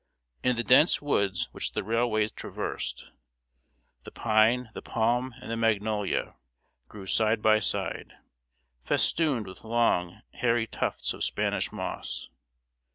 [0.41, 3.05] In the dense woods which the railways traversed,
[4.03, 6.33] the pine, the palm and the magnolia,
[6.87, 8.13] grew side by side,
[8.83, 12.29] festooned with long, hairy tufts of Spanish moss.